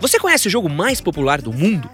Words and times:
Você 0.00 0.18
conhece 0.18 0.48
o 0.48 0.50
jogo 0.50 0.68
mais 0.68 0.98
popular 1.00 1.42
do 1.42 1.52
mundo? 1.52 1.88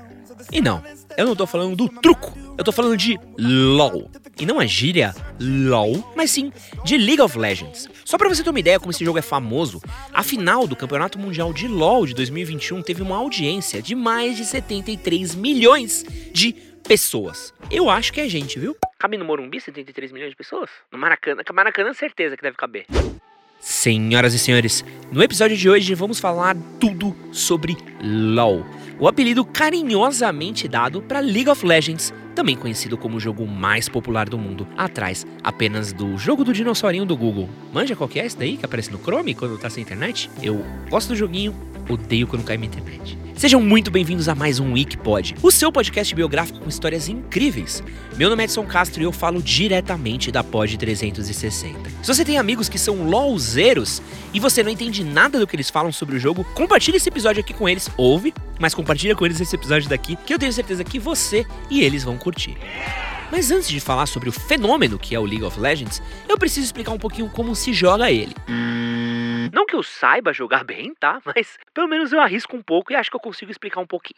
E 0.53 0.61
não, 0.61 0.83
eu 1.17 1.27
não 1.27 1.35
tô 1.35 1.45
falando 1.45 1.75
do 1.75 1.89
truco, 1.89 2.33
eu 2.57 2.63
tô 2.63 2.71
falando 2.71 2.97
de 2.97 3.19
LOL. 3.37 4.09
E 4.39 4.47
não 4.47 4.61
a 4.61 4.67
gíria 4.67 5.13
LOL, 5.41 6.13
mas 6.15 6.31
sim 6.31 6.53
de 6.85 6.97
League 6.97 7.21
of 7.21 7.37
Legends. 7.37 7.89
Só 8.05 8.17
pra 8.17 8.29
você 8.29 8.45
ter 8.45 8.51
uma 8.51 8.61
ideia 8.61 8.79
como 8.79 8.93
esse 8.93 9.05
jogo 9.05 9.19
é 9.19 9.23
famoso, 9.23 9.83
a 10.13 10.23
final 10.23 10.69
do 10.69 10.77
Campeonato 10.77 11.19
Mundial 11.19 11.53
de 11.53 11.67
LOL 11.67 12.07
de 12.07 12.15
2021 12.15 12.81
teve 12.81 13.03
uma 13.03 13.17
audiência 13.17 13.83
de 13.83 13.97
mais 13.97 14.37
de 14.37 14.45
73 14.45 15.35
milhões 15.35 16.05
de 16.33 16.53
pessoas. 16.87 17.53
Eu 17.71 17.91
acho 17.91 18.13
que 18.13 18.21
é 18.21 18.29
gente, 18.29 18.59
viu? 18.59 18.77
Cabe 19.01 19.19
no 19.19 19.25
Morumbi 19.25 19.61
73 19.61 20.13
milhões 20.13 20.31
de 20.31 20.37
pessoas? 20.37 20.71
No 20.93 20.99
Maracanã, 20.99 21.43
Maracanã 21.53 21.93
certeza 21.93 22.37
que 22.37 22.43
deve 22.43 22.57
caber. 22.57 22.87
Senhoras 23.59 24.35
e 24.35 24.39
senhores, 24.39 24.85
no 25.11 25.23
episódio 25.23 25.57
de 25.57 25.69
hoje 25.69 25.95
vamos 25.95 26.21
falar 26.21 26.57
tudo 26.79 27.17
sobre 27.33 27.77
LoL, 28.03 28.65
o 28.99 29.09
apelido 29.09 29.45
carinhosamente 29.45 30.69
dado 30.69 31.03
para 31.03 31.21
League 31.21 31.49
of 31.49 31.65
Legends, 31.65 32.13
também 32.35 32.57
conhecido 32.57 32.99
como 32.99 33.17
o 33.17 33.21
jogo 33.21 33.47
mais 33.47 33.89
popular 33.89 34.29
do 34.29 34.39
mundo, 34.39 34.69
atrás 34.77 35.27
apenas 35.43 35.93
do 35.93 36.17
jogo 36.19 36.45
do 36.45 36.53
dinossaurinho 36.53 37.07
do 37.07 37.17
Google. 37.17 37.49
Manja 37.73 37.97
qual 37.97 38.09
que 38.09 38.21
é 38.21 38.27
esse 38.27 38.37
daí 38.37 38.57
que 38.57 38.65
aparece 38.65 38.93
no 38.93 38.99
Chrome 38.99 39.35
quando 39.35 39.59
tá 39.59 39.71
sem 39.71 39.83
internet? 39.83 40.31
Eu 40.43 40.65
gosto 40.91 41.09
do 41.09 41.17
joguinho, 41.17 41.55
odeio 41.89 42.27
quando 42.27 42.45
cai 42.45 42.57
minha 42.57 42.69
internet. 42.69 43.19
Sejam 43.37 43.61
muito 43.61 43.91
bem-vindos 43.91 44.31
a 44.31 44.35
mais 44.35 44.59
um 44.59 44.73
Wikipod, 44.73 45.35
o 45.43 45.51
seu 45.51 45.71
podcast 45.71 46.15
biográfico 46.15 46.59
com 46.59 46.71
histórias 46.71 47.07
incríveis. 47.07 47.85
Meu 48.17 48.31
nome 48.31 48.43
é 48.43 48.45
Edson 48.45 48.65
Castro 48.65 49.03
e 49.03 49.05
eu 49.05 49.13
falo 49.13 49.43
diretamente 49.43 50.33
da 50.33 50.43
Pod 50.43 50.75
360. 50.79 51.91
Se 52.03 52.15
você 52.15 52.25
tem 52.25 52.39
amigos 52.39 52.67
que 52.67 52.79
são 52.79 53.07
LOLzeiros 53.07 54.01
e 54.33 54.41
você 54.41 54.63
não 54.63 54.71
entende 54.71 55.05
nada 55.05 55.39
do 55.39 55.47
que 55.47 55.55
eles 55.55 55.69
falam 55.69 55.93
sobre 55.93 56.17
o 56.17 56.19
jogo, 56.19 56.47
compartilhe 56.55 56.97
esse 56.97 57.11
episódio 57.11 57.41
aqui 57.41 57.53
com 57.53 57.69
eles, 57.69 57.91
ouve, 57.99 58.33
mas 58.59 58.75
compartilha 58.75 59.15
com 59.15 59.27
eles 59.27 59.39
esse 59.39 59.55
episódio 59.55 59.87
daqui, 59.87 60.17
que 60.17 60.33
eu 60.33 60.39
tenho 60.39 60.53
certeza 60.53 60.83
que 60.83 60.99
você 60.99 61.45
e 61.69 61.83
eles 61.83 62.05
vão 62.05 62.17
curtir. 62.17 62.57
Mas 63.31 63.51
antes 63.51 63.69
de 63.69 63.81
falar 63.81 64.07
sobre 64.07 64.31
o 64.31 64.33
fenômeno 64.33 64.99
que 64.99 65.15
é 65.15 65.21
o 65.21 65.27
League 65.27 65.45
of 65.45 65.61
Legends, 65.61 66.01
eu 66.27 66.39
preciso 66.39 66.65
explicar 66.65 66.93
um 66.93 66.99
pouquinho 66.99 67.29
como 67.29 67.55
se 67.55 67.75
joga 67.75 68.11
ele. 68.11 68.35
Não 69.53 69.67
que 69.67 69.75
eu 69.75 69.83
saiba 69.83 70.33
jogar 70.33 70.65
bem, 70.65 70.95
tá? 70.99 71.21
Mas 71.25 71.59
pelo 71.73 71.89
menos 71.89 72.13
eu 72.13 72.21
arrisco 72.21 72.57
um 72.57 72.63
pouco 72.63 72.93
e 72.93 72.97
acho 72.97 73.11
que 73.11 73.17
eu 73.17 73.21
consigo 73.21 73.51
explicar 73.51 73.81
um 73.81 73.87
pouquinho. 73.87 74.17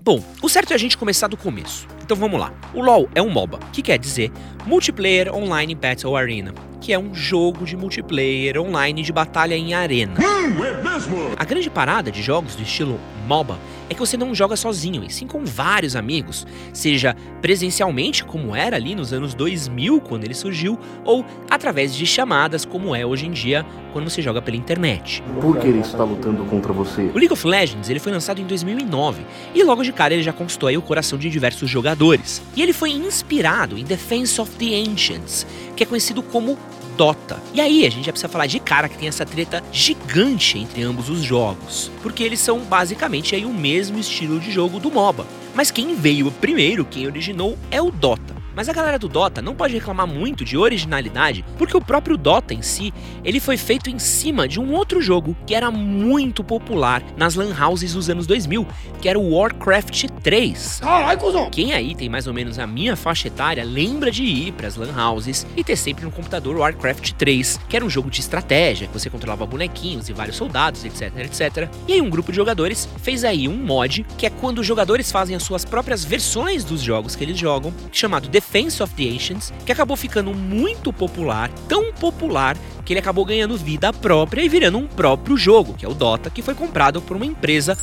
Bom, 0.00 0.22
o 0.42 0.48
certo 0.48 0.72
é 0.72 0.74
a 0.74 0.78
gente 0.78 0.96
começar 0.96 1.28
do 1.28 1.36
começo. 1.36 1.86
Então 2.02 2.16
vamos 2.16 2.40
lá. 2.40 2.52
O 2.74 2.82
LoL 2.82 3.08
é 3.14 3.22
um 3.22 3.28
MOBA, 3.28 3.58
que 3.72 3.82
quer 3.82 3.98
dizer 3.98 4.30
Multiplayer 4.66 5.34
Online 5.34 5.74
Battle 5.74 6.16
Arena, 6.16 6.52
que 6.80 6.92
é 6.92 6.98
um 6.98 7.14
jogo 7.14 7.64
de 7.64 7.76
multiplayer 7.76 8.60
online 8.60 9.02
de 9.02 9.12
batalha 9.12 9.54
em 9.54 9.74
arena. 9.74 10.14
Hum, 10.18 10.64
é 10.64 11.34
a 11.36 11.44
grande 11.44 11.70
parada 11.70 12.10
de 12.10 12.22
jogos 12.22 12.54
do 12.54 12.62
estilo 12.62 12.98
MOBA 13.26 13.58
é 13.90 13.94
que 13.94 14.00
você 14.00 14.16
não 14.16 14.34
joga 14.34 14.56
sozinho, 14.56 15.04
e 15.04 15.10
sim 15.10 15.26
com 15.26 15.44
vários 15.44 15.96
amigos, 15.96 16.46
seja 16.72 17.16
presencialmente, 17.40 18.24
como 18.24 18.54
era 18.54 18.76
ali 18.76 18.94
nos 18.94 19.12
anos 19.12 19.34
2000, 19.34 20.00
quando 20.00 20.24
ele 20.24 20.34
surgiu, 20.34 20.78
ou 21.04 21.24
através 21.48 21.94
de 21.94 22.04
chamadas, 22.04 22.64
como 22.64 22.94
é 22.94 23.06
hoje 23.06 23.26
em 23.26 23.30
dia, 23.30 23.64
quando 23.92 24.10
você 24.10 24.20
joga 24.20 24.42
pela 24.42 24.56
internet. 24.56 25.22
Por 25.40 25.56
que 25.58 25.66
ele 25.66 25.80
está 25.80 26.04
lutando 26.04 26.44
contra 26.44 26.72
você? 26.72 27.10
O 27.14 27.18
League 27.18 27.32
of 27.32 27.46
Legends 27.46 27.88
ele 27.88 28.00
foi 28.00 28.12
lançado 28.12 28.40
em 28.40 28.44
2009, 28.44 29.22
e 29.54 29.62
logo 29.62 29.82
de 29.82 29.92
cara 29.92 30.12
ele 30.12 30.22
já 30.22 30.32
conquistou 30.32 30.68
o 30.68 30.82
coração 30.82 31.18
de 31.18 31.30
diversos 31.30 31.70
jogadores. 31.70 32.42
E 32.54 32.62
ele 32.62 32.72
foi 32.72 32.90
inspirado 32.90 33.78
em 33.78 33.84
Defense 33.84 34.40
of 34.40 34.50
the 34.56 34.74
Ancients, 34.74 35.46
que 35.74 35.82
é 35.82 35.86
conhecido 35.86 36.22
como 36.22 36.58
Dota. 36.98 37.40
E 37.54 37.60
aí 37.60 37.86
a 37.86 37.90
gente 37.90 38.06
já 38.06 38.12
precisa 38.12 38.28
falar 38.28 38.46
de 38.46 38.58
cara 38.58 38.88
que 38.88 38.98
tem 38.98 39.06
essa 39.06 39.24
treta 39.24 39.62
gigante 39.70 40.58
entre 40.58 40.82
ambos 40.82 41.08
os 41.08 41.22
jogos, 41.22 41.92
porque 42.02 42.24
eles 42.24 42.40
são 42.40 42.58
basicamente 42.58 43.36
aí 43.36 43.46
o 43.46 43.54
mesmo 43.54 44.00
estilo 44.00 44.40
de 44.40 44.50
jogo 44.50 44.80
do 44.80 44.90
MOBA. 44.90 45.24
Mas 45.54 45.70
quem 45.70 45.94
veio 45.94 46.32
primeiro, 46.32 46.84
quem 46.84 47.06
originou 47.06 47.56
é 47.70 47.80
o 47.80 47.92
Dota. 47.92 48.37
Mas 48.58 48.68
a 48.68 48.72
galera 48.72 48.98
do 48.98 49.08
Dota 49.08 49.40
não 49.40 49.54
pode 49.54 49.72
reclamar 49.74 50.04
muito 50.04 50.44
de 50.44 50.58
originalidade, 50.58 51.44
porque 51.56 51.76
o 51.76 51.80
próprio 51.80 52.16
Dota 52.16 52.52
em 52.52 52.60
si, 52.60 52.92
ele 53.22 53.38
foi 53.38 53.56
feito 53.56 53.88
em 53.88 54.00
cima 54.00 54.48
de 54.48 54.58
um 54.58 54.72
outro 54.72 55.00
jogo 55.00 55.36
que 55.46 55.54
era 55.54 55.70
muito 55.70 56.42
popular 56.42 57.00
nas 57.16 57.36
lan 57.36 57.54
houses 57.56 57.94
dos 57.94 58.10
anos 58.10 58.26
2000, 58.26 58.66
que 59.00 59.08
era 59.08 59.16
o 59.16 59.32
Warcraft 59.32 60.06
3. 60.24 60.80
Caralho, 60.80 61.20
cuzão! 61.20 61.50
Quem 61.50 61.72
aí 61.72 61.94
tem 61.94 62.08
mais 62.08 62.26
ou 62.26 62.34
menos 62.34 62.58
a 62.58 62.66
minha 62.66 62.96
faixa 62.96 63.28
etária 63.28 63.62
lembra 63.62 64.10
de 64.10 64.24
ir 64.24 64.50
para 64.50 64.66
as 64.66 64.74
lan 64.74 64.92
houses 64.92 65.46
e 65.56 65.62
ter 65.62 65.76
sempre 65.76 66.04
no 66.04 66.10
computador 66.10 66.56
o 66.56 66.58
Warcraft 66.58 67.12
3, 67.12 67.60
que 67.68 67.76
era 67.76 67.84
um 67.84 67.90
jogo 67.90 68.10
de 68.10 68.18
estratégia, 68.18 68.88
que 68.88 68.92
você 68.92 69.08
controlava 69.08 69.46
bonequinhos 69.46 70.08
e 70.08 70.12
vários 70.12 70.36
soldados, 70.36 70.84
etc, 70.84 71.16
etc. 71.18 71.70
E 71.86 71.92
aí 71.92 72.00
um 72.00 72.10
grupo 72.10 72.32
de 72.32 72.36
jogadores 72.36 72.88
fez 73.00 73.22
aí 73.22 73.46
um 73.46 73.56
mod, 73.56 74.04
que 74.16 74.26
é 74.26 74.30
quando 74.30 74.58
os 74.58 74.66
jogadores 74.66 75.12
fazem 75.12 75.36
as 75.36 75.44
suas 75.44 75.64
próprias 75.64 76.04
versões 76.04 76.64
dos 76.64 76.80
jogos 76.80 77.14
que 77.14 77.22
eles 77.22 77.38
jogam, 77.38 77.72
chamado 77.92 78.28
The 78.28 78.47
Defense 78.48 78.82
of 78.82 78.94
the 78.94 79.02
Ancients, 79.02 79.52
que 79.66 79.70
acabou 79.70 79.94
ficando 79.94 80.32
muito 80.32 80.90
popular, 80.90 81.50
tão 81.68 81.92
popular 81.92 82.56
que 82.84 82.94
ele 82.94 83.00
acabou 83.00 83.22
ganhando 83.22 83.58
vida 83.58 83.92
própria 83.92 84.40
e 84.40 84.48
virando 84.48 84.78
um 84.78 84.88
próprio 84.88 85.36
jogo, 85.36 85.76
que 85.76 85.84
é 85.84 85.88
o 85.88 85.92
Dota, 85.92 86.30
que 86.30 86.40
foi 86.40 86.54
comprado 86.54 87.02
por 87.02 87.14
uma 87.14 87.26
empresa 87.26 87.76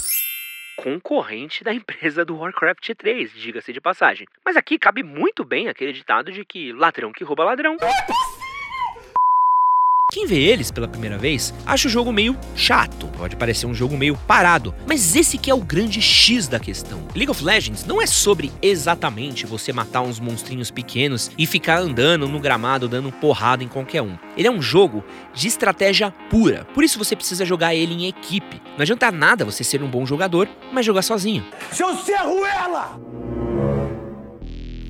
concorrente 0.75 1.63
da 1.63 1.73
empresa 1.73 2.25
do 2.25 2.37
Warcraft 2.37 2.95
3, 2.97 3.31
diga-se 3.33 3.71
de 3.71 3.79
passagem. 3.79 4.27
Mas 4.43 4.57
aqui 4.57 4.79
cabe 4.79 5.03
muito 5.03 5.45
bem 5.45 5.67
aquele 5.67 5.93
ditado 5.93 6.31
de 6.31 6.43
que 6.43 6.73
ladrão 6.73 7.11
que 7.11 7.23
rouba 7.23 7.43
ladrão. 7.43 7.77
Quem 10.15 10.25
vê 10.25 10.39
eles 10.39 10.71
pela 10.71 10.87
primeira 10.87 11.17
vez 11.17 11.53
acha 11.65 11.89
o 11.89 11.91
jogo 11.91 12.09
meio 12.09 12.37
chato, 12.55 13.07
pode 13.17 13.35
parecer 13.35 13.65
um 13.65 13.73
jogo 13.73 13.97
meio 13.97 14.15
parado, 14.15 14.73
mas 14.87 15.13
esse 15.13 15.37
que 15.37 15.51
é 15.51 15.53
o 15.53 15.59
grande 15.59 16.01
X 16.01 16.47
da 16.47 16.57
questão. 16.57 17.05
League 17.13 17.29
of 17.29 17.43
Legends 17.43 17.83
não 17.83 18.01
é 18.01 18.05
sobre 18.05 18.49
exatamente 18.61 19.45
você 19.45 19.73
matar 19.73 20.03
uns 20.03 20.17
monstrinhos 20.17 20.71
pequenos 20.71 21.29
e 21.37 21.45
ficar 21.45 21.79
andando 21.79 22.29
no 22.29 22.39
gramado 22.39 22.87
dando 22.87 23.11
porrada 23.11 23.61
em 23.61 23.67
qualquer 23.67 24.01
um. 24.01 24.17
Ele 24.37 24.47
é 24.47 24.51
um 24.51 24.61
jogo 24.61 25.03
de 25.33 25.49
estratégia 25.49 26.11
pura, 26.29 26.65
por 26.73 26.85
isso 26.85 26.97
você 26.97 27.13
precisa 27.13 27.43
jogar 27.43 27.75
ele 27.75 27.93
em 27.93 28.07
equipe. 28.07 28.61
Não 28.77 28.83
adianta 28.83 29.11
nada 29.11 29.43
você 29.43 29.65
ser 29.65 29.83
um 29.83 29.89
bom 29.89 30.05
jogador, 30.05 30.47
mas 30.71 30.85
jogar 30.85 31.01
sozinho. 31.01 31.43
Seu 31.73 31.93
Cerruela! 31.97 32.97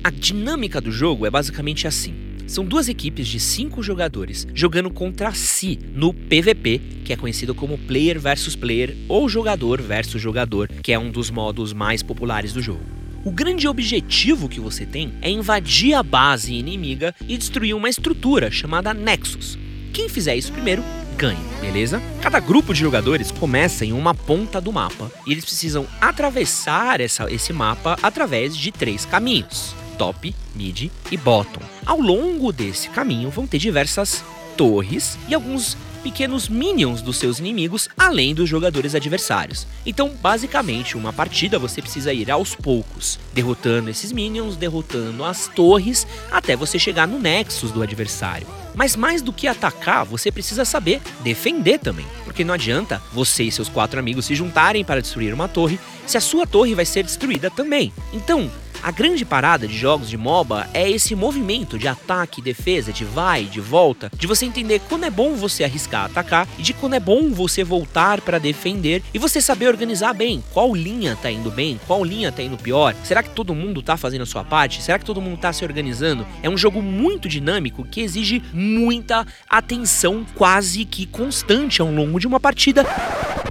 A 0.04 0.10
dinâmica 0.12 0.80
do 0.80 0.92
jogo 0.92 1.26
é 1.26 1.30
basicamente 1.30 1.88
assim. 1.88 2.25
São 2.46 2.64
duas 2.64 2.88
equipes 2.88 3.26
de 3.26 3.40
cinco 3.40 3.82
jogadores 3.82 4.46
jogando 4.54 4.88
contra 4.88 5.34
si 5.34 5.80
no 5.92 6.14
PVP, 6.14 6.80
que 7.04 7.12
é 7.12 7.16
conhecido 7.16 7.56
como 7.56 7.76
player 7.76 8.20
versus 8.20 8.54
player 8.54 8.96
ou 9.08 9.28
jogador 9.28 9.82
versus 9.82 10.22
jogador, 10.22 10.68
que 10.68 10.92
é 10.92 10.98
um 10.98 11.10
dos 11.10 11.28
modos 11.28 11.72
mais 11.72 12.04
populares 12.04 12.52
do 12.52 12.62
jogo. 12.62 12.84
O 13.24 13.32
grande 13.32 13.66
objetivo 13.66 14.48
que 14.48 14.60
você 14.60 14.86
tem 14.86 15.12
é 15.20 15.28
invadir 15.28 15.94
a 15.94 16.04
base 16.04 16.54
inimiga 16.54 17.12
e 17.26 17.36
destruir 17.36 17.74
uma 17.74 17.88
estrutura 17.88 18.48
chamada 18.48 18.94
Nexus. 18.94 19.58
Quem 19.92 20.08
fizer 20.08 20.36
isso 20.36 20.52
primeiro 20.52 20.84
ganha, 21.18 21.40
beleza? 21.60 22.00
Cada 22.22 22.38
grupo 22.38 22.72
de 22.72 22.78
jogadores 22.78 23.32
começa 23.32 23.84
em 23.84 23.92
uma 23.92 24.14
ponta 24.14 24.60
do 24.60 24.72
mapa 24.72 25.10
e 25.26 25.32
eles 25.32 25.44
precisam 25.44 25.84
atravessar 26.00 27.00
essa, 27.00 27.28
esse 27.32 27.52
mapa 27.52 27.98
através 28.00 28.56
de 28.56 28.70
três 28.70 29.04
caminhos 29.04 29.74
top, 29.96 30.34
mid 30.54 30.90
e 31.10 31.16
bottom. 31.16 31.60
Ao 31.84 32.00
longo 32.00 32.52
desse 32.52 32.88
caminho 32.90 33.30
vão 33.30 33.46
ter 33.46 33.58
diversas 33.58 34.24
torres 34.56 35.18
e 35.28 35.34
alguns 35.34 35.76
pequenos 36.06 36.48
minions 36.48 37.02
dos 37.02 37.16
seus 37.16 37.40
inimigos, 37.40 37.88
além 37.98 38.32
dos 38.32 38.48
jogadores 38.48 38.94
adversários. 38.94 39.66
Então, 39.84 40.10
basicamente, 40.22 40.96
uma 40.96 41.12
partida 41.12 41.58
você 41.58 41.82
precisa 41.82 42.12
ir 42.12 42.30
aos 42.30 42.54
poucos, 42.54 43.18
derrotando 43.34 43.90
esses 43.90 44.12
minions, 44.12 44.54
derrotando 44.54 45.24
as 45.24 45.48
torres, 45.48 46.06
até 46.30 46.54
você 46.54 46.78
chegar 46.78 47.08
no 47.08 47.18
nexus 47.18 47.72
do 47.72 47.82
adversário. 47.82 48.46
Mas 48.72 48.94
mais 48.94 49.20
do 49.20 49.32
que 49.32 49.48
atacar, 49.48 50.04
você 50.04 50.30
precisa 50.30 50.64
saber 50.64 51.00
defender 51.24 51.78
também. 51.78 52.06
Porque 52.24 52.44
não 52.44 52.54
adianta 52.54 53.02
você 53.12 53.42
e 53.42 53.50
seus 53.50 53.68
quatro 53.68 53.98
amigos 53.98 54.26
se 54.26 54.34
juntarem 54.36 54.84
para 54.84 55.00
destruir 55.00 55.34
uma 55.34 55.48
torre, 55.48 55.80
se 56.06 56.16
a 56.16 56.20
sua 56.20 56.46
torre 56.46 56.72
vai 56.74 56.84
ser 56.84 57.02
destruída 57.02 57.50
também. 57.50 57.92
Então, 58.12 58.48
a 58.82 58.90
grande 58.90 59.24
parada 59.24 59.66
de 59.66 59.76
jogos 59.76 60.08
de 60.08 60.16
MOBA 60.16 60.68
é 60.72 60.90
esse 60.90 61.14
movimento 61.14 61.78
de 61.78 61.88
ataque, 61.88 62.42
defesa, 62.42 62.92
de 62.92 63.04
vai, 63.04 63.44
de 63.44 63.60
volta, 63.60 64.10
de 64.16 64.26
você 64.26 64.46
entender 64.46 64.80
quando 64.88 65.04
é 65.04 65.10
bom 65.10 65.34
você 65.34 65.64
arriscar 65.64 66.04
atacar 66.04 66.48
e 66.58 66.62
de 66.62 66.72
quando 66.72 66.94
é 66.94 67.00
bom 67.00 67.30
você 67.30 67.62
voltar 67.62 68.20
para 68.20 68.38
defender 68.38 69.02
e 69.12 69.18
você 69.18 69.40
saber 69.40 69.68
organizar 69.68 70.12
bem 70.12 70.42
qual 70.52 70.74
linha 70.74 71.16
tá 71.16 71.30
indo 71.30 71.50
bem, 71.50 71.80
qual 71.86 72.04
linha 72.04 72.32
tá 72.32 72.42
indo 72.42 72.56
pior. 72.56 72.94
Será 73.04 73.22
que 73.22 73.30
todo 73.30 73.54
mundo 73.54 73.82
tá 73.82 73.96
fazendo 73.96 74.22
a 74.22 74.26
sua 74.26 74.44
parte? 74.44 74.82
Será 74.82 74.98
que 74.98 75.04
todo 75.04 75.20
mundo 75.20 75.38
tá 75.38 75.52
se 75.52 75.64
organizando? 75.64 76.26
É 76.42 76.48
um 76.48 76.56
jogo 76.56 76.82
muito 76.82 77.28
dinâmico 77.28 77.84
que 77.84 78.00
exige 78.00 78.42
muita 78.52 79.26
atenção 79.48 80.26
quase 80.34 80.84
que 80.84 81.06
constante 81.06 81.80
ao 81.80 81.90
longo 81.90 82.18
de 82.18 82.26
uma 82.26 82.40
partida. 82.40 82.84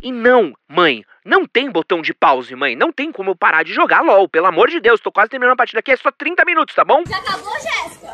E 0.01 0.11
não, 0.11 0.53
mãe, 0.69 1.03
não 1.25 1.43
tem 1.43 1.71
botão 1.71 2.03
de 2.03 2.13
pause, 2.13 2.55
mãe. 2.55 2.75
Não 2.75 2.93
tem 2.93 3.11
como 3.11 3.31
eu 3.31 3.35
parar 3.35 3.63
de 3.63 3.73
jogar 3.73 4.01
LOL. 4.01 4.29
Pelo 4.29 4.45
amor 4.45 4.69
de 4.69 4.79
Deus, 4.79 5.01
tô 5.01 5.11
quase 5.11 5.31
terminando 5.31 5.53
a 5.53 5.57
partida 5.57 5.79
aqui. 5.79 5.91
É 5.91 5.97
só 5.97 6.11
30 6.11 6.45
minutos, 6.45 6.75
tá 6.75 6.85
bom? 6.85 7.01
Já 7.07 7.17
acabou, 7.17 7.51
Jéssica? 7.53 8.13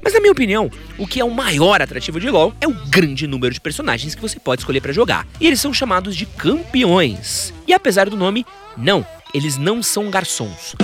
Mas 0.00 0.14
na 0.14 0.20
minha 0.20 0.30
opinião, 0.30 0.70
o 0.96 1.06
que 1.06 1.20
é 1.20 1.24
o 1.24 1.30
maior 1.30 1.82
atrativo 1.82 2.20
de 2.20 2.30
LoL 2.30 2.54
é 2.60 2.68
o 2.68 2.72
grande 2.88 3.26
número 3.26 3.52
de 3.52 3.60
personagens 3.60 4.14
que 4.14 4.22
você 4.22 4.38
pode 4.38 4.60
escolher 4.62 4.80
para 4.80 4.92
jogar. 4.92 5.26
E 5.40 5.48
eles 5.48 5.60
são 5.60 5.74
chamados 5.74 6.14
de 6.14 6.24
campeões. 6.24 7.52
E 7.66 7.74
apesar 7.74 8.08
do 8.08 8.16
nome, 8.16 8.46
não, 8.76 9.04
eles 9.34 9.58
não 9.58 9.82
são 9.82 10.08
garçons. 10.08 10.76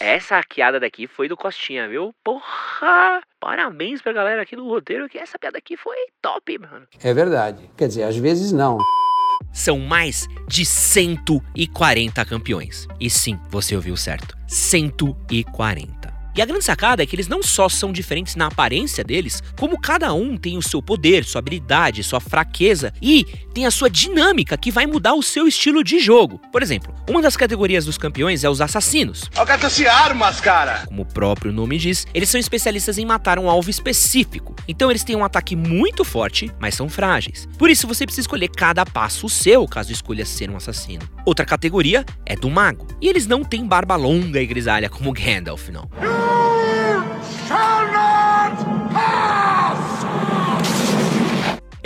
Essa 0.00 0.36
hackeada 0.36 0.80
daqui 0.80 1.06
foi 1.06 1.28
do 1.28 1.36
Costinha, 1.36 1.86
viu? 1.86 2.14
Porra! 2.24 3.20
Parabéns 3.38 4.00
pra 4.00 4.12
galera 4.12 4.42
aqui 4.42 4.56
do 4.56 4.66
roteiro, 4.66 5.08
que 5.08 5.18
essa 5.18 5.38
piada 5.38 5.58
aqui 5.58 5.76
foi 5.76 5.96
top, 6.22 6.58
mano. 6.58 6.86
É 7.02 7.12
verdade. 7.12 7.68
Quer 7.76 7.88
dizer, 7.88 8.04
às 8.04 8.16
vezes 8.16 8.52
não. 8.52 8.78
São 9.58 9.80
mais 9.80 10.28
de 10.46 10.64
140 10.64 12.24
campeões. 12.24 12.86
E 13.00 13.10
sim, 13.10 13.36
você 13.50 13.74
ouviu 13.74 13.96
certo. 13.96 14.38
140. 14.46 15.97
E 16.38 16.40
a 16.40 16.46
grande 16.46 16.64
sacada 16.64 17.02
é 17.02 17.06
que 17.06 17.16
eles 17.16 17.26
não 17.26 17.42
só 17.42 17.68
são 17.68 17.90
diferentes 17.90 18.36
na 18.36 18.46
aparência 18.46 19.02
deles, 19.02 19.42
como 19.58 19.76
cada 19.76 20.14
um 20.14 20.36
tem 20.36 20.56
o 20.56 20.62
seu 20.62 20.80
poder, 20.80 21.24
sua 21.24 21.40
habilidade, 21.40 22.04
sua 22.04 22.20
fraqueza 22.20 22.92
e 23.02 23.24
tem 23.52 23.66
a 23.66 23.72
sua 23.72 23.90
dinâmica 23.90 24.56
que 24.56 24.70
vai 24.70 24.86
mudar 24.86 25.14
o 25.14 25.22
seu 25.22 25.48
estilo 25.48 25.82
de 25.82 25.98
jogo. 25.98 26.40
Por 26.52 26.62
exemplo, 26.62 26.94
uma 27.10 27.20
das 27.20 27.36
categorias 27.36 27.86
dos 27.86 27.98
campeões 27.98 28.44
é 28.44 28.48
os 28.48 28.60
assassinos. 28.60 29.28
Alcança-se 29.34 29.88
armas, 29.88 30.40
cara! 30.40 30.84
Como 30.86 31.02
o 31.02 31.06
próprio 31.06 31.52
nome 31.52 31.76
diz, 31.76 32.06
eles 32.14 32.30
são 32.30 32.38
especialistas 32.38 32.98
em 32.98 33.04
matar 33.04 33.40
um 33.40 33.50
alvo 33.50 33.68
específico. 33.68 34.54
Então 34.68 34.92
eles 34.92 35.02
têm 35.02 35.16
um 35.16 35.24
ataque 35.24 35.56
muito 35.56 36.04
forte, 36.04 36.52
mas 36.60 36.76
são 36.76 36.88
frágeis. 36.88 37.48
Por 37.58 37.68
isso 37.68 37.88
você 37.88 38.06
precisa 38.06 38.20
escolher 38.20 38.46
cada 38.46 38.86
passo 38.86 39.26
o 39.26 39.28
seu 39.28 39.66
caso 39.66 39.90
escolha 39.90 40.24
ser 40.24 40.48
um 40.48 40.56
assassino. 40.56 41.02
Outra 41.28 41.44
categoria 41.44 42.06
é 42.24 42.34
do 42.34 42.48
mago. 42.48 42.86
E 43.02 43.06
eles 43.06 43.26
não 43.26 43.44
têm 43.44 43.66
barba 43.66 43.96
longa 43.96 44.40
e 44.40 44.46
grisalha 44.46 44.88
como 44.88 45.12
Gandalf, 45.12 45.68
não. 45.68 45.86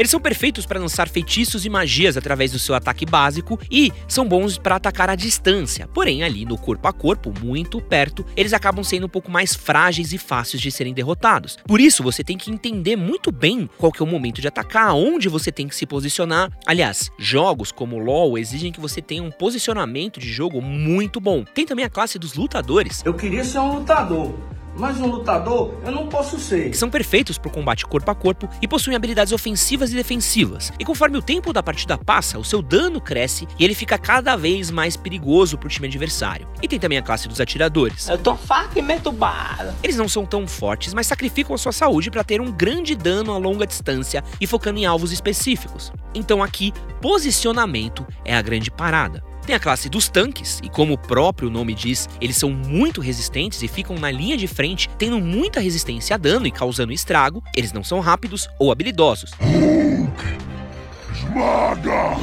Eles 0.03 0.11
são 0.11 0.19
perfeitos 0.19 0.67
para 0.67 0.81
lançar 0.81 1.09
feitiços 1.09 1.65
e 1.65 1.71
magias 1.71 2.17
através 2.17 2.51
do 2.51 2.59
seu 2.59 2.75
ataque 2.75 3.07
básico 3.07 3.57
e 3.71 3.93
são 4.09 4.27
bons 4.27 4.59
para 4.59 4.75
atacar 4.75 5.09
à 5.09 5.15
distância. 5.15 5.87
Porém, 5.87 6.25
ali 6.25 6.45
no 6.45 6.59
corpo 6.59 6.89
a 6.89 6.93
corpo, 6.93 7.33
muito 7.41 7.81
perto, 7.81 8.27
eles 8.37 8.53
acabam 8.53 8.83
sendo 8.83 9.07
um 9.07 9.09
pouco 9.09 9.31
mais 9.31 9.55
frágeis 9.55 10.13
e 10.13 10.19
fáceis 10.19 10.61
de 10.61 10.73
serem 10.73 10.93
derrotados. 10.93 11.57
Por 11.65 11.81
isso, 11.81 12.03
você 12.03 12.25
tem 12.25 12.37
que 12.37 12.51
entender 12.51 12.97
muito 12.97 13.31
bem 13.31 13.71
qual 13.79 13.93
que 13.93 14.03
é 14.03 14.05
o 14.05 14.09
momento 14.09 14.41
de 14.41 14.49
atacar, 14.49 14.93
onde 14.93 15.29
você 15.29 15.53
tem 15.53 15.69
que 15.69 15.77
se 15.77 15.87
posicionar. 15.87 16.51
Aliás, 16.67 17.09
jogos 17.17 17.71
como 17.71 17.97
LoL 17.97 18.37
exigem 18.37 18.73
que 18.73 18.81
você 18.81 19.01
tenha 19.01 19.23
um 19.23 19.31
posicionamento 19.31 20.19
de 20.19 20.29
jogo 20.29 20.61
muito 20.61 21.21
bom. 21.21 21.45
Tem 21.45 21.65
também 21.65 21.85
a 21.85 21.89
classe 21.89 22.19
dos 22.19 22.35
lutadores. 22.35 23.05
Eu 23.05 23.15
queria 23.15 23.45
ser 23.45 23.61
um 23.61 23.79
lutador. 23.79 24.35
Mas 24.77 25.01
um 25.01 25.07
lutador 25.07 25.75
eu 25.85 25.93
não 25.93 26.07
posso 26.09 26.39
ser. 26.39 26.71
que 26.71 26.77
são 26.77 26.91
perfeitos 26.91 27.39
para 27.39 27.49
o 27.49 27.53
combate 27.53 27.87
corpo 27.87 28.11
a 28.11 28.15
corpo 28.15 28.49
e 28.61 28.69
possuem 28.69 28.97
habilidades 28.97 29.33
ofensivas 29.33 29.93
e 29.93 29.95
defensivas. 29.95 30.73
E 30.79 30.85
conforme 30.85 31.19
o 31.19 31.23
tempo 31.23 31.53
da 31.53 31.63
partida 31.63 31.99
passa, 31.99 32.39
o 32.39 32.45
seu 32.45 32.63
dano 32.63 33.01
cresce 33.01 33.47
e 33.59 33.65
ele 33.65 33.75
fica 33.75 33.99
cada 33.99 34.37
vez 34.37 34.71
mais 34.71 34.97
perigoso 34.97 35.59
para 35.59 35.67
o 35.67 35.71
time 35.71 35.89
adversário. 35.89 36.49
E 36.63 36.69
tem 36.69 36.79
também 36.79 36.99
a 36.99 37.03
classe 37.03 37.29
dos 37.29 37.41
atiradores. 37.41 38.09
Eu 38.09 38.19
tô 38.19 38.35
faca 38.35 38.79
e 38.79 38.83
meto 38.83 39.13
bala. 39.13 39.75
Eles 39.83 39.97
não 39.97 40.09
são 40.09 40.25
tão 40.25 40.47
fortes, 40.47 40.95
mas 40.95 41.07
sacrificam 41.07 41.55
a 41.55 41.59
sua 41.59 41.73
saúde 41.73 42.11
para 42.11 42.25
ter 42.25 42.41
um 42.41 42.51
grande 42.51 42.95
dano 42.95 43.33
a 43.33 43.39
longa 43.39 43.67
distância 43.67 44.25
e 44.41 44.47
focando 44.47 44.79
em 44.79 44.87
alvos 44.87 45.13
específicos. 45.13 45.93
Então 46.15 46.43
aqui, 46.43 46.73
posicionamento 47.01 48.07
é 48.25 48.35
a 48.35 48.43
grande 48.43 48.71
parada. 48.71 49.32
Tem 49.45 49.57
a 49.57 49.61
classe 49.61 49.89
dos 49.89 50.09
tanques, 50.09 50.61
e 50.63 50.69
como 50.69 50.95
o 50.95 50.99
próprio 50.99 51.51
nome 51.51 51.75
diz, 51.75 52.09
eles 52.21 52.37
são 52.37 52.51
muito 52.51 53.01
resistentes 53.01 53.61
e 53.63 53.69
ficam 53.69 53.97
na 53.97 54.11
linha 54.11 54.37
de 54.37 54.47
frente, 54.47 54.89
tendo 54.97 55.19
muita 55.21 55.59
resistência 55.59 56.15
a 56.15 56.19
dano 56.19 56.47
e 56.47 56.51
causando 56.53 56.93
estrago. 56.93 57.43
Eles 57.57 57.73
não 57.73 57.83
são 57.83 57.99
rápidos 57.99 58.49
ou 58.59 58.71
habilidosos. 58.71 59.33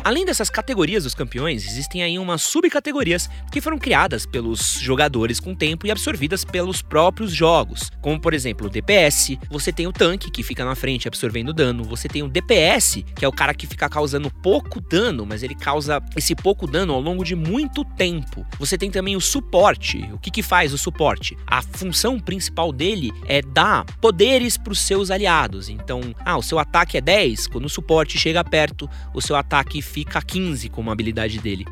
Além 0.03 0.25
dessas 0.25 0.49
categorias 0.49 1.03
dos 1.03 1.15
campeões, 1.15 1.65
existem 1.65 2.03
aí 2.03 2.17
umas 2.17 2.41
subcategorias 2.41 3.29
que 3.51 3.61
foram 3.61 3.77
criadas 3.77 4.25
pelos 4.25 4.79
jogadores 4.79 5.39
com 5.39 5.51
o 5.51 5.55
tempo 5.55 5.85
e 5.85 5.91
absorvidas 5.91 6.43
pelos 6.43 6.81
próprios 6.81 7.31
jogos. 7.31 7.91
Como 8.01 8.19
por 8.19 8.33
exemplo 8.33 8.67
o 8.67 8.69
DPS, 8.69 9.37
você 9.49 9.71
tem 9.71 9.87
o 9.87 9.93
tanque 9.93 10.31
que 10.31 10.43
fica 10.43 10.63
na 10.65 10.75
frente 10.75 11.07
absorvendo 11.07 11.53
dano, 11.53 11.83
você 11.83 12.07
tem 12.07 12.23
o 12.23 12.29
DPS, 12.29 13.03
que 13.15 13.25
é 13.25 13.27
o 13.27 13.31
cara 13.31 13.53
que 13.53 13.67
fica 13.67 13.89
causando 13.89 14.31
pouco 14.31 14.79
dano, 14.79 15.25
mas 15.25 15.43
ele 15.43 15.55
causa 15.55 16.01
esse 16.15 16.35
pouco 16.35 16.65
dano 16.65 16.93
ao 16.93 17.01
longo 17.01 17.23
de 17.23 17.35
muito 17.35 17.83
tempo. 17.83 18.45
Você 18.57 18.77
tem 18.77 18.91
também 18.91 19.15
o 19.15 19.21
suporte. 19.21 19.97
O 20.13 20.17
que, 20.17 20.31
que 20.31 20.43
faz 20.43 20.73
o 20.73 20.77
suporte? 20.77 21.37
A 21.45 21.61
função 21.61 22.19
principal 22.19 22.71
dele 22.71 23.11
é 23.25 23.41
dar 23.41 23.85
poderes 23.99 24.57
para 24.57 24.73
os 24.73 24.79
seus 24.79 25.11
aliados. 25.11 25.69
Então, 25.69 26.15
ah, 26.25 26.37
o 26.37 26.41
seu 26.41 26.59
ataque 26.59 26.97
é 26.97 27.01
10, 27.01 27.47
quando 27.47 27.65
o 27.65 27.69
suporte 27.69 28.17
chega 28.17 28.43
perto, 28.43 28.89
o 29.13 29.21
seu 29.21 29.35
ataque 29.35 29.81
fica 29.81 30.21
15 30.21 30.69
como 30.69 30.91
habilidade 30.91 31.39
dele. 31.39 31.65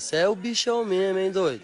Você 0.00 0.16
é 0.16 0.28
o 0.28 0.36
bichão 0.36 0.84
mesmo, 0.84 1.18
hein, 1.18 1.30
doido? 1.30 1.62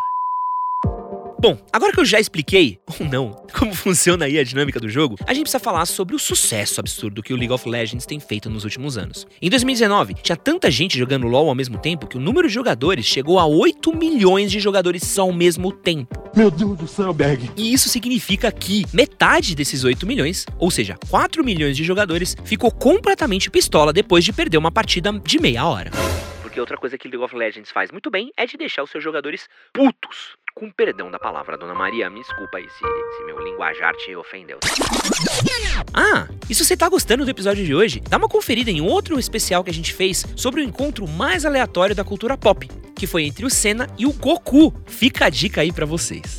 Bom, 1.43 1.59
agora 1.73 1.93
que 1.93 1.99
eu 1.99 2.05
já 2.05 2.21
expliquei, 2.21 2.79
ou 3.01 3.05
não, 3.05 3.45
como 3.53 3.75
funciona 3.75 4.27
aí 4.27 4.39
a 4.39 4.45
dinâmica 4.45 4.79
do 4.79 4.89
jogo, 4.89 5.17
a 5.27 5.35
gente 5.35 5.43
precisa 5.43 5.59
falar 5.59 5.87
sobre 5.87 6.15
o 6.15 6.19
sucesso 6.19 6.79
absurdo 6.79 7.21
que 7.21 7.35
o 7.35 7.37
League 7.37 7.53
of 7.53 7.69
Legends 7.69 8.07
tem 8.07 8.21
feito 8.21 8.49
nos 8.49 8.63
últimos 8.63 8.97
anos. 8.97 9.27
Em 9.43 9.51
2019, 9.51 10.15
tinha 10.23 10.37
tanta 10.37 10.71
gente 10.71 10.97
jogando 10.97 11.27
LoL 11.27 11.49
ao 11.49 11.55
mesmo 11.57 11.79
tempo 11.79 12.07
que 12.07 12.17
o 12.17 12.21
número 12.21 12.47
de 12.47 12.55
jogadores 12.55 13.05
chegou 13.05 13.41
a 13.41 13.45
8 13.45 13.93
milhões 13.93 14.53
de 14.53 14.61
jogadores 14.61 15.19
ao 15.19 15.33
mesmo 15.33 15.73
tempo. 15.73 16.31
Meu 16.37 16.49
Deus 16.49 16.79
do 16.79 16.87
céu, 16.87 17.13
Berg. 17.13 17.51
E 17.57 17.73
isso 17.73 17.89
significa 17.89 18.53
que 18.53 18.87
metade 18.93 19.57
desses 19.57 19.83
8 19.83 20.07
milhões, 20.07 20.47
ou 20.61 20.71
seja, 20.71 20.97
4 21.11 21.43
milhões 21.43 21.77
de 21.77 21.83
jogadores, 21.83 22.37
ficou 22.45 22.71
completamente 22.71 23.51
pistola 23.51 23.93
depois 23.93 24.25
de 24.25 24.33
perder 24.33 24.59
uma 24.59 24.71
partida 24.71 25.13
de 25.27 25.41
meia 25.41 25.67
hora. 25.67 25.91
Porque 26.53 26.61
outra 26.61 26.77
coisa 26.77 26.99
que 26.99 27.09
League 27.09 27.25
of 27.25 27.35
Legends 27.35 27.71
faz 27.71 27.91
muito 27.91 28.11
bem 28.11 28.31
é 28.37 28.45
de 28.45 28.59
deixar 28.59 28.83
os 28.83 28.91
seus 28.91 29.03
jogadores 29.03 29.49
putos. 29.73 30.37
Com 30.55 30.71
perdão 30.71 31.11
da 31.11 31.19
palavra, 31.19 31.57
dona 31.57 31.73
Maria, 31.73 32.11
me 32.11 32.21
desculpa 32.21 32.59
aí 32.59 32.69
se, 32.69 33.17
se 33.17 33.25
meu 33.25 33.39
linguajar 33.39 33.95
te 33.97 34.15
ofendeu. 34.15 34.59
Ah, 35.95 36.29
e 36.51 36.55
se 36.55 36.63
você 36.63 36.77
tá 36.77 36.91
gostando 36.91 37.25
do 37.25 37.31
episódio 37.31 37.65
de 37.65 37.75
hoje, 37.75 38.01
dá 38.01 38.19
uma 38.19 38.29
conferida 38.29 38.71
em 38.71 38.83
outro 38.83 39.19
especial 39.19 39.65
que 39.65 39.71
a 39.71 39.75
gente 39.75 39.95
fez 39.95 40.27
sobre 40.37 40.61
o 40.61 40.65
encontro 40.65 41.09
mais 41.09 41.47
aleatório 41.47 41.95
da 41.95 42.05
cultura 42.05 42.37
pop, 42.37 42.69
que 42.95 43.07
foi 43.07 43.25
entre 43.25 43.47
o 43.47 43.51
Senna 43.51 43.87
e 43.99 44.05
o 44.05 44.13
Goku. 44.13 44.75
Fica 44.87 45.25
a 45.25 45.31
dica 45.31 45.63
aí 45.63 45.73
pra 45.73 45.87
vocês. 45.87 46.37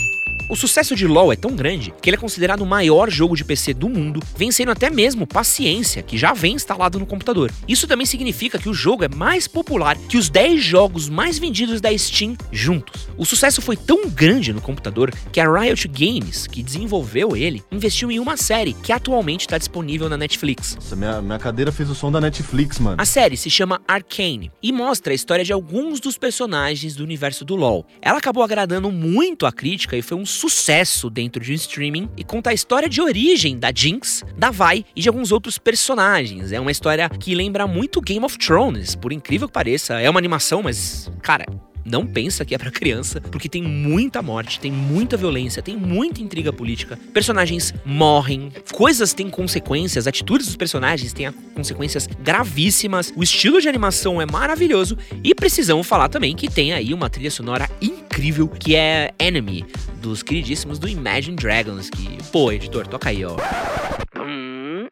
O 0.50 0.56
sucesso 0.56 0.94
de 0.96 1.08
LoL 1.08 1.32
é 1.32 1.36
tão 1.38 1.56
grande 1.56 1.94
que 2.02 2.10
ele 2.10 2.18
é 2.18 2.20
considerado 2.20 2.62
o 2.62 2.66
maior 2.66 3.10
jogo 3.10 3.36
de 3.36 3.46
PC 3.46 3.74
do 3.74 3.88
mundo, 3.88 4.20
vencendo 4.38 4.72
até 4.72 4.90
mesmo 4.90 5.26
Paciência, 5.26 6.04
que 6.04 6.18
já 6.18 6.34
vem 6.34 6.56
instalado 6.56 7.00
no 7.00 7.06
computador. 7.06 7.52
Isso 7.68 7.88
também 7.88 8.06
significa 8.06 8.60
que 8.60 8.68
o 8.68 8.74
jogo 8.74 9.06
é 9.06 9.08
mais 9.08 9.48
popular 9.48 9.98
que 10.10 10.18
os 10.18 10.30
10 10.30 10.62
jogos 10.62 11.08
mais 11.08 11.40
vendidos 11.40 11.80
da 11.80 11.98
Steam 11.98 12.36
juntos. 12.52 13.08
O 13.18 13.26
sucesso 13.26 13.62
foi 13.62 13.78
tão 13.78 14.10
grande 14.10 14.52
no 14.52 14.62
computador 14.62 15.12
que 15.32 15.40
a 15.40 15.50
Riot 15.50 15.88
Games, 15.88 16.46
que 16.46 16.62
desenvolveu 16.62 17.38
ele, 17.38 17.64
investiu 17.72 18.12
em 18.12 18.20
uma 18.20 18.36
série 18.36 18.74
que 18.74 18.92
atualmente 18.92 19.42
está 19.42 19.58
disponível 19.58 20.10
na 20.10 20.18
Netflix. 20.18 20.76
Nossa, 20.76 20.96
minha, 20.96 21.22
minha 21.22 21.40
cadeira 21.40 21.72
fez 21.72 21.90
o 21.90 21.96
som 21.96 22.12
da 22.12 22.20
Netflix, 22.20 22.80
mano. 22.80 22.98
A 23.00 23.06
série 23.06 23.38
se 23.38 23.50
chama 23.50 23.82
Arcane 23.88 24.52
e 24.62 24.72
mostra 24.74 25.14
a 25.14 25.16
história 25.16 25.46
de 25.46 25.54
alguns 25.54 26.00
dos 26.00 26.18
personagens 26.18 26.96
do 26.96 27.04
universo 27.04 27.46
do 27.46 27.56
LoL. 27.56 27.86
Ela 28.02 28.18
acabou 28.18 28.44
agradando 28.44 28.92
muito 28.92 29.46
a 29.46 29.52
crítica 29.52 29.96
e 29.96 30.02
foi 30.02 30.18
um 30.18 30.26
sucesso 30.34 31.10
dentro 31.10 31.42
de 31.42 31.52
um 31.52 31.56
streaming 31.56 32.10
e 32.18 32.24
conta 32.24 32.50
a 32.50 32.54
história 32.54 32.90
de 32.90 33.02
origem 33.02 33.58
da 33.58 33.72
Jinx, 33.74 34.24
da 34.38 34.50
Vi 34.50 34.86
e 34.96 35.02
de 35.02 35.08
alguns 35.08 35.32
outros 35.32 35.58
personagens. 35.58 36.52
É 36.52 36.60
uma 36.60 36.72
história 36.72 37.10
que 37.10 37.34
lembra 37.36 37.66
muito 37.68 38.02
Game 38.02 38.26
of 38.26 38.38
Thrones, 38.38 38.96
por 38.96 39.14
incrível 39.14 39.48
que 39.48 39.54
pareça. 39.54 40.00
É 40.00 40.10
uma 40.10 40.20
animação, 40.20 40.62
mas, 40.62 41.12
cara, 41.22 41.46
não 41.86 42.06
pensa 42.06 42.46
que 42.46 42.56
é 42.56 42.58
pra 42.58 42.72
criança, 42.72 43.22
porque 43.22 43.50
tem 43.50 43.62
muita 43.62 44.22
morte, 44.22 44.60
tem 44.60 44.72
muita 44.72 45.18
violência, 45.18 45.62
tem 45.62 45.76
muita 45.76 46.22
intriga 46.22 46.54
política. 46.54 46.98
Personagens 47.14 47.74
morrem, 47.86 48.52
coisas 48.72 49.14
têm 49.14 49.30
consequências, 49.30 50.08
atitudes 50.08 50.48
dos 50.48 50.56
personagens 50.56 51.14
têm 51.14 51.32
consequências 51.54 52.08
gravíssimas. 52.08 53.14
O 53.16 53.24
estilo 53.24 53.62
de 53.62 53.70
animação 53.70 54.22
é 54.22 54.26
maravilhoso 54.26 54.98
e 55.24 55.34
precisamos 55.36 55.86
falar 55.88 56.10
também 56.10 56.36
que 56.36 56.50
tem 56.50 56.74
aí 56.74 56.94
uma 56.94 57.10
trilha 57.10 57.32
sonora 57.32 57.70
incrível 57.82 58.48
que 58.48 58.76
é 58.76 59.12
Enemy 59.20 59.66
dos 60.02 60.22
queridíssimos 60.22 60.80
do 60.80 60.88
Imagine 60.88 61.36
Dragons, 61.36 61.90
que, 61.90 62.18
pô, 62.32 62.52
editor, 62.52 62.86
toca 62.88 63.10
aí, 63.10 63.24
ó. 63.24 63.38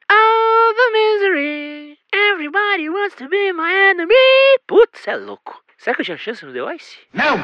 All 0.10 0.74
the 0.74 0.89
misery, 0.93 1.98
everybody 2.13 2.89
wants 2.89 3.15
to 3.15 3.27
be 3.27 3.51
my 3.51 3.71
enemy. 3.89 4.15
Putz, 4.67 5.07
é 5.07 5.15
louco. 5.17 5.61
Será 5.83 5.95
que 5.95 6.01
eu 6.01 6.05
tinha 6.05 6.17
chance 6.17 6.45
no 6.45 6.53
The 6.53 6.61
Voice? 6.61 6.85
Não! 7.11 7.43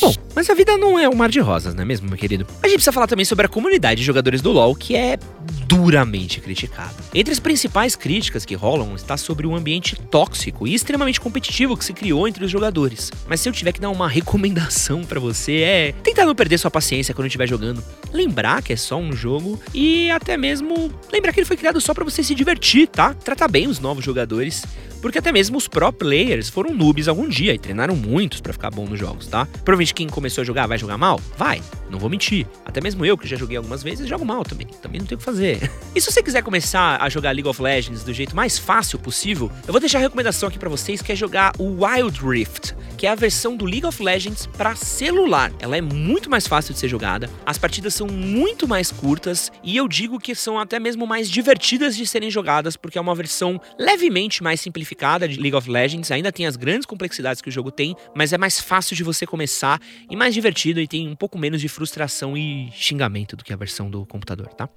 Bom, 0.00 0.14
mas 0.36 0.48
a 0.48 0.54
vida 0.54 0.76
não 0.76 0.96
é 0.96 1.08
um 1.08 1.16
mar 1.16 1.28
de 1.28 1.40
rosas, 1.40 1.74
não 1.74 1.82
é 1.82 1.84
mesmo, 1.84 2.08
meu 2.08 2.16
querido? 2.16 2.46
A 2.62 2.68
gente 2.68 2.76
precisa 2.76 2.92
falar 2.92 3.08
também 3.08 3.24
sobre 3.24 3.44
a 3.44 3.48
comunidade 3.48 4.00
de 4.00 4.06
jogadores 4.06 4.40
do 4.40 4.52
LoL, 4.52 4.72
que 4.76 4.94
é 4.94 5.18
duramente 5.66 6.40
criticada. 6.40 6.94
Entre 7.12 7.32
as 7.32 7.40
principais 7.40 7.96
críticas 7.96 8.44
que 8.44 8.54
rolam 8.54 8.94
está 8.94 9.16
sobre 9.16 9.48
o 9.48 9.54
ambiente 9.56 9.96
tóxico 9.96 10.64
e 10.64 10.74
extremamente 10.74 11.20
competitivo 11.20 11.76
que 11.76 11.84
se 11.84 11.92
criou 11.92 12.28
entre 12.28 12.44
os 12.44 12.50
jogadores. 12.52 13.10
Mas 13.26 13.40
se 13.40 13.48
eu 13.48 13.52
tiver 13.52 13.72
que 13.72 13.80
dar 13.80 13.90
uma 13.90 14.06
recomendação 14.08 15.02
para 15.02 15.18
você 15.18 15.56
é 15.56 15.92
tentar 16.04 16.24
não 16.24 16.36
perder 16.36 16.58
sua 16.58 16.70
paciência 16.70 17.12
quando 17.12 17.26
estiver 17.26 17.48
jogando, 17.48 17.82
lembrar 18.12 18.62
que 18.62 18.72
é 18.72 18.76
só 18.76 18.96
um 18.96 19.12
jogo 19.12 19.60
e 19.74 20.08
até 20.12 20.36
mesmo 20.36 20.92
lembrar 21.12 21.32
que 21.32 21.40
ele 21.40 21.46
foi 21.46 21.56
criado 21.56 21.80
só 21.80 21.92
para 21.92 22.04
você 22.04 22.22
se 22.22 22.32
divertir, 22.32 22.86
tá? 22.86 23.12
Tratar 23.12 23.48
bem 23.48 23.66
os 23.66 23.80
novos 23.80 24.04
jogadores 24.04 24.62
porque 25.02 25.18
até 25.18 25.32
mesmo 25.32 25.58
os 25.58 25.66
pro 25.66 25.92
players 25.92 26.48
foram 26.48 26.72
noobs 26.72 27.08
algum 27.08 27.28
dia 27.28 27.52
e 27.52 27.58
treinaram 27.58 27.96
muitos 27.96 28.40
para 28.40 28.52
ficar 28.52 28.70
bom 28.70 28.86
nos 28.86 28.98
jogos, 28.98 29.26
tá? 29.26 29.46
Provavelmente 29.64 29.92
quem 29.92 30.08
começou 30.08 30.42
a 30.42 30.44
jogar 30.44 30.68
vai 30.68 30.78
jogar 30.78 30.96
mal? 30.96 31.20
Vai, 31.36 31.60
não 31.90 31.98
vou 31.98 32.08
mentir. 32.08 32.46
Até 32.64 32.80
mesmo 32.80 33.04
eu, 33.04 33.18
que 33.18 33.26
já 33.26 33.36
joguei 33.36 33.56
algumas 33.56 33.82
vezes, 33.82 34.08
jogo 34.08 34.24
mal 34.24 34.44
também. 34.44 34.68
Também 34.80 35.00
não 35.00 35.06
tenho 35.06 35.16
o 35.16 35.18
que 35.18 35.24
fazer. 35.24 35.58
E 35.94 36.00
se 36.00 36.10
você 36.10 36.22
quiser 36.22 36.42
começar 36.42 37.02
a 37.02 37.08
jogar 37.10 37.32
League 37.32 37.46
of 37.46 37.60
Legends 37.60 38.02
do 38.02 38.14
jeito 38.14 38.34
mais 38.34 38.58
fácil 38.58 38.98
possível, 38.98 39.52
eu 39.66 39.72
vou 39.72 39.80
deixar 39.80 39.98
a 39.98 40.00
recomendação 40.00 40.48
aqui 40.48 40.58
para 40.58 40.70
vocês 40.70 41.02
que 41.02 41.12
é 41.12 41.16
jogar 41.16 41.52
o 41.58 41.84
Wild 41.84 42.18
Rift, 42.24 42.74
que 42.96 43.06
é 43.06 43.10
a 43.10 43.14
versão 43.14 43.54
do 43.54 43.66
League 43.66 43.84
of 43.84 44.02
Legends 44.02 44.46
para 44.46 44.74
celular. 44.74 45.52
Ela 45.60 45.76
é 45.76 45.82
muito 45.82 46.30
mais 46.30 46.46
fácil 46.46 46.72
de 46.72 46.80
ser 46.80 46.88
jogada, 46.88 47.28
as 47.44 47.58
partidas 47.58 47.92
são 47.92 48.06
muito 48.06 48.66
mais 48.66 48.90
curtas 48.90 49.52
e 49.62 49.76
eu 49.76 49.86
digo 49.86 50.18
que 50.18 50.34
são 50.34 50.58
até 50.58 50.80
mesmo 50.80 51.06
mais 51.06 51.28
divertidas 51.28 51.94
de 51.94 52.06
serem 52.06 52.30
jogadas 52.30 52.74
porque 52.74 52.96
é 52.96 53.00
uma 53.00 53.14
versão 53.14 53.60
levemente 53.78 54.42
mais 54.42 54.58
simplificada 54.58 54.91
de 55.28 55.40
League 55.40 55.54
of 55.54 55.70
Legends. 55.70 56.10
Ainda 56.10 56.30
tem 56.30 56.46
as 56.46 56.56
grandes 56.56 56.86
complexidades 56.86 57.40
que 57.42 57.48
o 57.48 57.52
jogo 57.52 57.70
tem, 57.70 57.96
mas 58.14 58.32
é 58.32 58.38
mais 58.38 58.60
fácil 58.60 58.94
de 58.96 59.02
você 59.02 59.26
começar 59.26 59.80
e 60.10 60.16
mais 60.16 60.34
divertido 60.34 60.80
e 60.80 60.86
tem 60.86 61.08
um 61.08 61.16
pouco 61.16 61.38
menos 61.38 61.60
de 61.60 61.68
frustração 61.68 62.36
e 62.36 62.70
xingamento 62.72 63.36
do 63.36 63.44
que 63.44 63.52
a 63.52 63.56
versão 63.56 63.90
do 63.90 64.04
computador, 64.06 64.48
tá? 64.48 64.68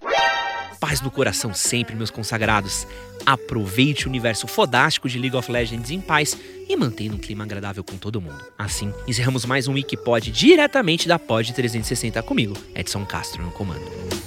Paz 0.79 1.01
no 1.01 1.09
coração 1.09 1.53
sempre, 1.53 1.95
meus 1.95 2.11
consagrados. 2.11 2.87
Aproveite 3.25 4.07
o 4.07 4.09
universo 4.09 4.47
fodástico 4.47 5.07
de 5.07 5.17
League 5.17 5.35
of 5.35 5.51
Legends 5.51 5.89
em 5.89 6.01
paz 6.01 6.37
e 6.67 6.75
mantenha 6.75 7.11
um 7.11 7.17
clima 7.17 7.43
agradável 7.43 7.83
com 7.83 7.97
todo 7.97 8.21
mundo. 8.21 8.43
Assim, 8.57 8.93
encerramos 9.07 9.45
mais 9.45 9.67
um 9.67 9.73
Wikipod 9.73 10.31
diretamente 10.31 11.07
da 11.07 11.17
Pod 11.17 11.53
360 11.53 12.21
comigo, 12.23 12.55
Edson 12.75 13.05
Castro 13.05 13.43
no 13.43 13.51
comando. 13.51 14.24